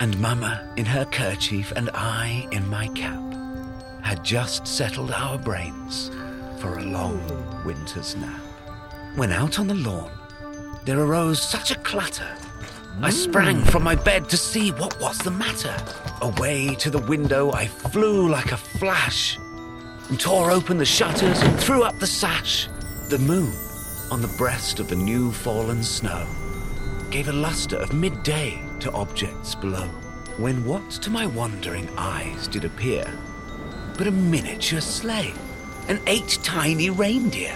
And 0.00 0.18
Mamma 0.18 0.72
in 0.78 0.86
her 0.86 1.04
kerchief 1.04 1.72
and 1.76 1.90
I 1.92 2.48
in 2.52 2.66
my 2.70 2.88
cap 2.88 3.22
had 4.00 4.24
just 4.24 4.66
settled 4.66 5.10
our 5.10 5.36
brains 5.36 6.10
for 6.58 6.78
a 6.78 6.84
long 6.84 7.20
winter's 7.66 8.16
nap. 8.16 8.40
When 9.14 9.30
out 9.30 9.58
on 9.58 9.66
the 9.66 9.74
lawn, 9.74 10.10
there 10.86 10.98
arose 10.98 11.42
such 11.42 11.70
a 11.70 11.78
clatter. 11.80 12.34
I 13.02 13.10
mm. 13.10 13.12
sprang 13.12 13.62
from 13.62 13.82
my 13.82 13.94
bed 13.94 14.30
to 14.30 14.38
see 14.38 14.70
what 14.70 14.98
was 15.02 15.18
the 15.18 15.30
matter. 15.30 15.76
Away 16.22 16.74
to 16.76 16.88
the 16.88 16.98
window 16.98 17.52
I 17.52 17.66
flew 17.66 18.26
like 18.26 18.52
a 18.52 18.56
flash 18.56 19.38
and 20.08 20.18
tore 20.18 20.50
open 20.50 20.78
the 20.78 20.86
shutters 20.86 21.42
and 21.42 21.60
threw 21.60 21.82
up 21.82 21.98
the 21.98 22.06
sash. 22.06 22.68
The 23.10 23.18
moon 23.18 23.52
on 24.10 24.22
the 24.22 24.34
breast 24.38 24.80
of 24.80 24.88
the 24.88 24.96
new 24.96 25.30
fallen 25.30 25.82
snow 25.82 26.26
gave 27.10 27.28
a 27.28 27.32
luster 27.34 27.76
of 27.76 27.92
midday 27.92 28.58
to 28.80 28.92
objects 28.92 29.54
below. 29.54 29.88
When 30.36 30.64
what 30.64 30.90
to 30.90 31.10
my 31.10 31.26
wondering 31.26 31.88
eyes 31.96 32.48
did 32.48 32.64
appear 32.64 33.04
but 34.00 34.06
a 34.06 34.10
miniature 34.12 34.80
sleigh, 34.80 35.34
and 35.86 36.00
eight 36.06 36.38
tiny 36.42 36.88
reindeer, 36.88 37.54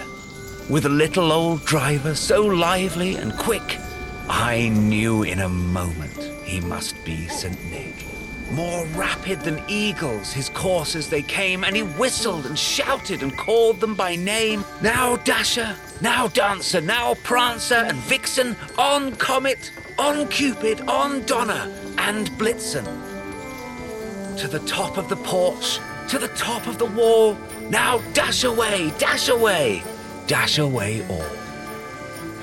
with 0.69 0.85
a 0.85 0.89
little 0.89 1.31
old 1.31 1.65
driver 1.65 2.13
so 2.13 2.45
lively 2.45 3.15
and 3.15 3.35
quick, 3.35 3.79
I 4.29 4.69
knew 4.69 5.23
in 5.23 5.39
a 5.39 5.49
moment 5.49 6.15
he 6.43 6.59
must 6.59 7.03
be 7.03 7.27
St. 7.29 7.57
Nick. 7.71 8.05
More 8.51 8.85
rapid 8.89 9.41
than 9.41 9.63
eagles, 9.67 10.33
his 10.33 10.49
coursers 10.49 11.09
they 11.09 11.23
came, 11.23 11.63
and 11.63 11.75
he 11.75 11.81
whistled 11.81 12.45
and 12.45 12.59
shouted 12.59 13.23
and 13.23 13.35
called 13.35 13.79
them 13.79 13.95
by 13.95 14.15
name. 14.15 14.63
Now 14.83 15.15
Dasher, 15.15 15.75
now 15.99 16.27
Dancer, 16.27 16.79
now 16.79 17.15
Prancer 17.23 17.73
and 17.73 17.97
Vixen, 17.97 18.55
on 18.77 19.15
Comet, 19.15 19.71
on 19.97 20.27
Cupid, 20.27 20.81
on 20.81 21.23
Donner, 21.25 21.71
and 21.97 22.29
Blitzen. 22.31 22.85
To 24.37 24.47
the 24.47 24.59
top 24.59 24.97
of 24.97 25.09
the 25.09 25.15
porch, 25.15 25.79
to 26.09 26.19
the 26.19 26.27
top 26.29 26.67
of 26.67 26.77
the 26.77 26.85
wall. 26.85 27.37
Now 27.69 27.99
dash 28.13 28.43
away, 28.43 28.91
dash 28.97 29.29
away, 29.29 29.83
dash 30.27 30.59
away 30.59 31.05
all. 31.07 31.25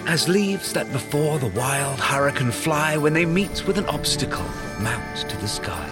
As 0.06 0.28
leaves 0.28 0.72
that 0.72 0.90
before 0.90 1.38
the 1.38 1.46
wild 1.48 2.00
hurricane 2.00 2.50
fly 2.50 2.96
when 2.96 3.12
they 3.12 3.24
meet 3.24 3.66
with 3.66 3.78
an 3.78 3.86
obstacle, 3.86 4.44
mount 4.80 5.28
to 5.28 5.36
the 5.36 5.46
sky. 5.46 5.88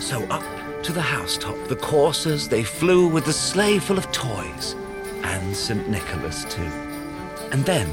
So 0.00 0.24
up 0.24 0.44
to 0.82 0.92
the 0.92 1.02
housetop 1.02 1.68
the 1.68 1.76
coursers 1.76 2.48
they 2.48 2.64
flew 2.64 3.06
with 3.06 3.26
the 3.26 3.32
sleigh 3.32 3.78
full 3.78 3.98
of 3.98 4.10
toys, 4.10 4.74
and 5.22 5.54
St. 5.54 5.88
Nicholas 5.88 6.44
too. 6.46 6.70
And 7.52 7.64
then, 7.64 7.92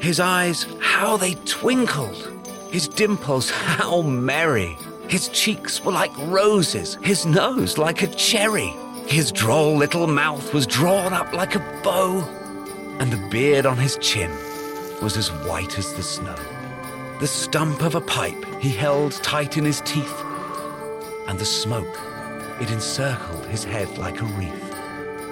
His 0.00 0.20
eyes, 0.20 0.66
how 0.80 1.16
they 1.16 1.34
twinkled! 1.34 2.32
His 2.70 2.86
dimples, 2.86 3.50
how 3.50 4.02
merry! 4.02 4.76
His 5.08 5.28
cheeks 5.28 5.82
were 5.84 5.92
like 5.92 6.16
roses, 6.18 6.98
his 7.02 7.26
nose 7.26 7.78
like 7.78 8.02
a 8.02 8.06
cherry. 8.06 8.74
His 9.06 9.32
droll 9.32 9.76
little 9.76 10.06
mouth 10.06 10.52
was 10.52 10.66
drawn 10.66 11.12
up 11.12 11.32
like 11.32 11.54
a 11.54 11.80
bow, 11.82 12.22
and 12.98 13.10
the 13.10 13.28
beard 13.30 13.66
on 13.66 13.78
his 13.78 13.96
chin 13.98 14.30
was 15.02 15.16
as 15.16 15.32
white 15.48 15.78
as 15.78 15.94
the 15.94 16.02
snow. 16.02 16.36
The 17.20 17.26
stump 17.26 17.82
of 17.82 17.94
a 17.94 18.00
pipe 18.00 18.44
he 18.60 18.68
held 18.68 19.12
tight 19.12 19.56
in 19.56 19.64
his 19.64 19.80
teeth, 19.80 20.22
and 21.26 21.38
the 21.38 21.44
smoke, 21.44 21.98
it 22.60 22.70
encircled 22.70 23.46
his 23.46 23.64
head 23.64 23.98
like 23.98 24.20
a 24.20 24.26
wreath. 24.26 24.76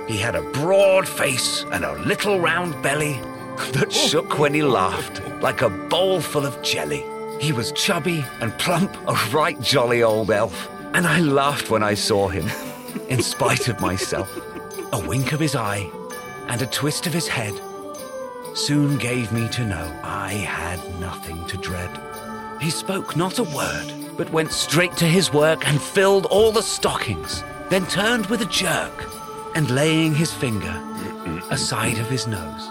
He 0.09 0.17
had 0.17 0.35
a 0.35 0.51
broad 0.53 1.07
face 1.07 1.65
and 1.71 1.85
a 1.85 1.99
little 1.99 2.41
round 2.41 2.83
belly 2.83 3.21
that 3.73 3.93
shook 3.93 4.39
when 4.39 4.55
he 4.55 4.63
laughed 4.63 5.23
like 5.41 5.63
a 5.63 5.69
bowl 5.69 6.21
full 6.21 6.47
of 6.47 6.61
jelly. 6.63 7.05
He 7.41 7.53
was 7.53 7.73
chubby 7.73 8.25
and 8.41 8.57
plump, 8.59 8.97
a 9.07 9.15
right 9.33 9.61
jolly 9.61 10.03
old 10.03 10.31
elf, 10.31 10.69
and 10.95 11.07
I 11.07 11.21
laughed 11.21 11.71
when 11.71 11.83
I 11.83 11.95
saw 11.95 12.29
him 12.29 12.49
in 13.09 13.23
spite 13.23 13.69
of 13.69 13.81
myself. 13.81 14.31
A 14.93 15.07
wink 15.07 15.33
of 15.33 15.41
his 15.41 15.55
eye 15.55 15.91
and 16.49 16.63
a 16.63 16.67
twist 16.67 17.07
of 17.07 17.13
his 17.13 17.29
head 17.29 17.55
soon 18.55 18.97
gave 18.97 19.33
me 19.33 19.49
to 19.49 19.67
know 19.67 20.01
I 20.03 20.33
had 20.33 20.81
nothing 20.99 21.45
to 21.47 21.57
dread. 21.59 21.91
He 22.61 22.71
spoke 22.71 23.17
not 23.17 23.39
a 23.39 23.45
word, 23.45 23.93
but 24.17 24.33
went 24.33 24.53
straight 24.53 24.97
to 24.97 25.05
his 25.05 25.33
work 25.33 25.69
and 25.69 25.81
filled 25.81 26.27
all 26.27 26.53
the 26.53 26.63
stockings, 26.63 27.45
then 27.69 27.87
turned 27.87 28.27
with 28.27 28.41
a 28.41 28.47
jerk 28.47 29.11
and 29.55 29.71
laying 29.71 30.15
his 30.15 30.33
finger 30.33 30.83
aside 31.51 31.99
of 31.99 32.09
his 32.09 32.27
nose 32.27 32.71